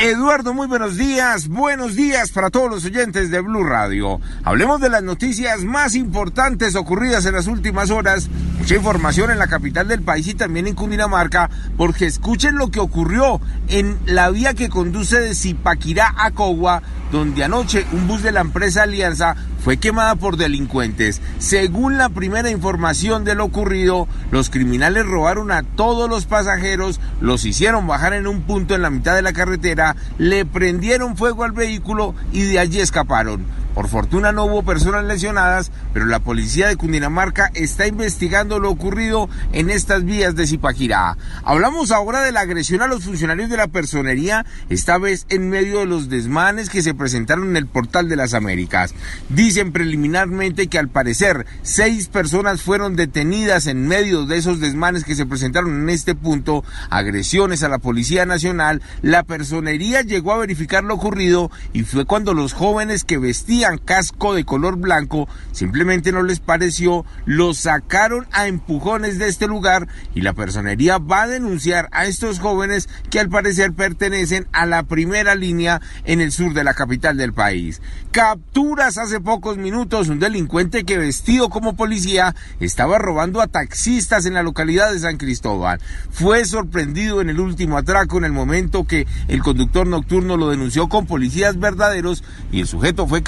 Eduardo, 0.00 0.54
muy 0.54 0.68
buenos 0.68 0.96
días. 0.96 1.48
Buenos 1.48 1.96
días 1.96 2.30
para 2.30 2.50
todos 2.50 2.70
los 2.70 2.84
oyentes 2.84 3.32
de 3.32 3.40
Blue 3.40 3.64
Radio. 3.64 4.20
Hablemos 4.44 4.80
de 4.80 4.88
las 4.88 5.02
noticias 5.02 5.64
más 5.64 5.96
importantes 5.96 6.76
ocurridas 6.76 7.26
en 7.26 7.34
las 7.34 7.48
últimas 7.48 7.90
horas. 7.90 8.28
Mucha 8.60 8.76
información 8.76 9.32
en 9.32 9.40
la 9.40 9.48
capital 9.48 9.88
del 9.88 10.02
país 10.02 10.28
y 10.28 10.34
también 10.34 10.68
en 10.68 10.76
Cundinamarca, 10.76 11.50
porque 11.76 12.06
escuchen 12.06 12.58
lo 12.58 12.70
que 12.70 12.78
ocurrió 12.78 13.40
en 13.66 13.98
la 14.06 14.30
vía 14.30 14.54
que 14.54 14.68
conduce 14.68 15.18
de 15.18 15.34
Zipaquirá 15.34 16.14
a 16.16 16.30
Cogua, 16.30 16.80
donde 17.10 17.44
anoche 17.44 17.86
un 17.92 18.06
bus 18.06 18.22
de 18.22 18.32
la 18.32 18.40
empresa 18.40 18.82
Alianza 18.82 19.36
fue 19.62 19.76
quemada 19.76 20.14
por 20.14 20.36
delincuentes. 20.36 21.20
Según 21.38 21.98
la 21.98 22.08
primera 22.08 22.50
información 22.50 23.24
de 23.24 23.34
lo 23.34 23.44
ocurrido, 23.44 24.08
los 24.30 24.50
criminales 24.50 25.06
robaron 25.06 25.50
a 25.50 25.62
todos 25.62 26.08
los 26.08 26.26
pasajeros, 26.26 27.00
los 27.20 27.44
hicieron 27.44 27.86
bajar 27.86 28.12
en 28.12 28.26
un 28.26 28.42
punto 28.42 28.74
en 28.74 28.82
la 28.82 28.90
mitad 28.90 29.14
de 29.14 29.22
la 29.22 29.32
carretera, 29.32 29.96
le 30.18 30.44
prendieron 30.44 31.16
fuego 31.16 31.44
al 31.44 31.52
vehículo 31.52 32.14
y 32.32 32.42
de 32.42 32.58
allí 32.58 32.80
escaparon. 32.80 33.44
Por 33.78 33.86
fortuna 33.86 34.32
no 34.32 34.46
hubo 34.46 34.64
personas 34.64 35.04
lesionadas, 35.04 35.70
pero 35.94 36.04
la 36.04 36.18
policía 36.18 36.66
de 36.66 36.74
Cundinamarca 36.74 37.52
está 37.54 37.86
investigando 37.86 38.58
lo 38.58 38.72
ocurrido 38.72 39.30
en 39.52 39.70
estas 39.70 40.04
vías 40.04 40.34
de 40.34 40.48
Zipaquirá. 40.48 41.16
Hablamos 41.44 41.92
ahora 41.92 42.22
de 42.22 42.32
la 42.32 42.40
agresión 42.40 42.82
a 42.82 42.88
los 42.88 43.04
funcionarios 43.04 43.48
de 43.50 43.56
la 43.56 43.68
personería, 43.68 44.44
esta 44.68 44.98
vez 44.98 45.26
en 45.28 45.48
medio 45.48 45.78
de 45.78 45.86
los 45.86 46.08
desmanes 46.08 46.70
que 46.70 46.82
se 46.82 46.92
presentaron 46.92 47.50
en 47.50 47.56
el 47.56 47.68
portal 47.68 48.08
de 48.08 48.16
las 48.16 48.34
Américas. 48.34 48.96
Dicen 49.28 49.70
preliminarmente 49.70 50.66
que 50.66 50.80
al 50.80 50.88
parecer 50.88 51.46
seis 51.62 52.08
personas 52.08 52.62
fueron 52.62 52.96
detenidas 52.96 53.68
en 53.68 53.86
medio 53.86 54.26
de 54.26 54.38
esos 54.38 54.58
desmanes 54.58 55.04
que 55.04 55.14
se 55.14 55.24
presentaron 55.24 55.82
en 55.82 55.88
este 55.88 56.16
punto, 56.16 56.64
agresiones 56.90 57.62
a 57.62 57.68
la 57.68 57.78
Policía 57.78 58.26
Nacional. 58.26 58.82
La 59.02 59.22
personería 59.22 60.02
llegó 60.02 60.32
a 60.32 60.38
verificar 60.38 60.82
lo 60.82 60.94
ocurrido 60.94 61.52
y 61.72 61.84
fue 61.84 62.06
cuando 62.06 62.34
los 62.34 62.54
jóvenes 62.54 63.04
que 63.04 63.18
vestían 63.18 63.67
casco 63.76 64.32
de 64.32 64.46
color 64.46 64.76
blanco, 64.76 65.28
simplemente 65.52 66.10
no 66.12 66.22
les 66.22 66.40
pareció, 66.40 67.04
lo 67.26 67.52
sacaron 67.52 68.26
a 68.32 68.46
empujones 68.46 69.18
de 69.18 69.28
este 69.28 69.46
lugar 69.46 69.86
y 70.14 70.22
la 70.22 70.32
personería 70.32 70.96
va 70.96 71.24
a 71.24 71.28
denunciar 71.28 71.90
a 71.92 72.06
estos 72.06 72.40
jóvenes 72.40 72.88
que 73.10 73.20
al 73.20 73.28
parecer 73.28 73.74
pertenecen 73.74 74.48
a 74.52 74.64
la 74.64 74.84
primera 74.84 75.34
línea 75.34 75.82
en 76.04 76.22
el 76.22 76.32
sur 76.32 76.54
de 76.54 76.64
la 76.64 76.72
capital 76.72 77.16
del 77.18 77.34
país. 77.34 77.82
Capturas 78.12 78.96
hace 78.96 79.20
pocos 79.20 79.58
minutos 79.58 80.08
un 80.08 80.18
delincuente 80.18 80.84
que 80.84 80.96
vestido 80.96 81.50
como 81.50 81.76
policía 81.76 82.34
estaba 82.60 82.98
robando 82.98 83.40
a 83.40 83.46
taxistas 83.48 84.24
en 84.26 84.34
la 84.34 84.42
localidad 84.42 84.92
de 84.92 84.98
San 84.98 85.18
Cristóbal. 85.18 85.80
Fue 86.10 86.44
sorprendido 86.44 87.20
en 87.20 87.28
el 87.28 87.40
último 87.40 87.76
atraco 87.76 88.18
en 88.18 88.24
el 88.24 88.32
momento 88.32 88.86
que 88.86 89.06
el 89.28 89.42
conductor 89.42 89.86
nocturno 89.86 90.36
lo 90.36 90.48
denunció 90.48 90.88
con 90.88 91.06
policías 91.06 91.58
verdaderos 91.58 92.24
y 92.50 92.60
el 92.60 92.66
sujeto 92.66 93.06
fue 93.06 93.22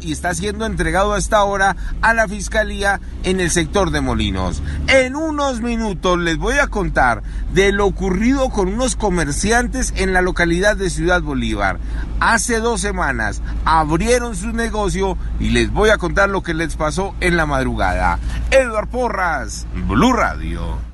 y 0.00 0.12
está 0.12 0.34
siendo 0.34 0.66
entregado 0.66 1.14
hasta 1.14 1.38
ahora 1.38 1.76
a 2.02 2.12
la 2.12 2.28
Fiscalía 2.28 3.00
en 3.22 3.40
el 3.40 3.50
sector 3.50 3.90
de 3.90 4.02
Molinos. 4.02 4.62
En 4.86 5.16
unos 5.16 5.62
minutos 5.62 6.18
les 6.18 6.36
voy 6.36 6.58
a 6.58 6.66
contar 6.66 7.22
de 7.54 7.72
lo 7.72 7.86
ocurrido 7.86 8.50
con 8.50 8.68
unos 8.68 8.96
comerciantes 8.96 9.94
en 9.96 10.12
la 10.12 10.20
localidad 10.20 10.76
de 10.76 10.90
Ciudad 10.90 11.22
Bolívar. 11.22 11.78
Hace 12.20 12.60
dos 12.60 12.82
semanas 12.82 13.40
abrieron 13.64 14.36
su 14.36 14.52
negocio 14.52 15.16
y 15.40 15.48
les 15.50 15.72
voy 15.72 15.88
a 15.88 15.96
contar 15.96 16.28
lo 16.28 16.42
que 16.42 16.52
les 16.52 16.76
pasó 16.76 17.14
en 17.20 17.38
la 17.38 17.46
madrugada. 17.46 18.18
Eduard 18.50 18.88
Porras, 18.88 19.66
Blue 19.88 20.12
Radio. 20.12 20.86